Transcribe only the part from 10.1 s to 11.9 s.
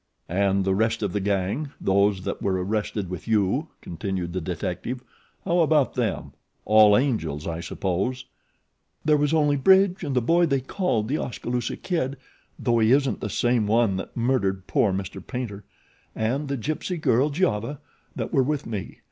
the boy they called The Oskaloosa